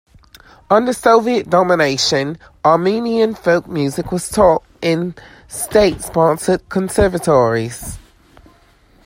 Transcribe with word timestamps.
Under 0.67 0.93
Soviet 0.93 1.47
domination, 1.47 2.39
Armenian 2.65 3.35
folk 3.35 3.67
music 3.67 4.11
was 4.11 4.29
taught 4.29 4.63
in 4.81 5.13
state-sponsored 5.47 6.67
conservatoires. 6.69 7.99